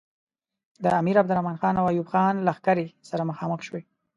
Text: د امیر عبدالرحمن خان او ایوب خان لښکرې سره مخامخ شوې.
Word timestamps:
د 0.83 0.85
امیر 1.01 1.15
عبدالرحمن 1.21 1.55
خان 1.61 1.75
او 1.77 1.85
ایوب 1.91 2.07
خان 2.13 2.33
لښکرې 2.47 2.85
سره 3.09 3.27
مخامخ 3.31 3.59
شوې. 3.67 3.81